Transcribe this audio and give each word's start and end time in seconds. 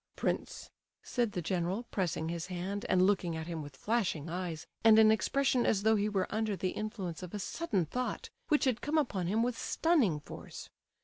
"Prince," 0.15 0.71
said 1.03 1.33
the 1.33 1.43
general, 1.43 1.83
pressing 1.91 2.27
his 2.27 2.47
hand, 2.47 2.87
and 2.89 3.03
looking 3.05 3.35
at 3.37 3.45
him 3.45 3.61
with 3.61 3.75
flashing 3.77 4.31
eyes, 4.31 4.65
and 4.83 4.97
an 4.97 5.11
expression 5.11 5.63
as 5.63 5.83
though 5.83 5.95
he 5.95 6.09
were 6.09 6.25
under 6.33 6.55
the 6.55 6.71
influence 6.71 7.21
of 7.21 7.35
a 7.35 7.37
sudden 7.37 7.85
thought 7.85 8.31
which 8.47 8.65
had 8.65 8.81
come 8.81 8.97
upon 8.97 9.27
him 9.27 9.43
with 9.43 9.55
stunning 9.55 10.19
force. 10.19 10.71